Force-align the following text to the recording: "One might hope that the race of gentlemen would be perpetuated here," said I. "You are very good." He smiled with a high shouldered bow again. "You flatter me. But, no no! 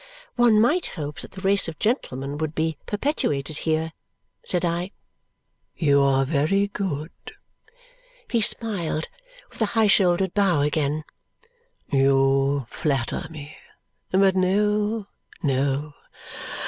"One 0.35 0.59
might 0.59 0.87
hope 0.97 1.19
that 1.19 1.33
the 1.33 1.41
race 1.41 1.67
of 1.67 1.77
gentlemen 1.77 2.39
would 2.39 2.55
be 2.55 2.75
perpetuated 2.87 3.59
here," 3.69 3.93
said 4.43 4.65
I. 4.65 4.93
"You 5.75 6.01
are 6.01 6.25
very 6.25 6.69
good." 6.69 7.11
He 8.27 8.41
smiled 8.41 9.09
with 9.51 9.61
a 9.61 9.67
high 9.77 9.85
shouldered 9.85 10.33
bow 10.33 10.61
again. 10.61 11.03
"You 11.91 12.65
flatter 12.67 13.27
me. 13.29 13.55
But, 14.11 14.35
no 14.35 15.05
no! 15.43 15.93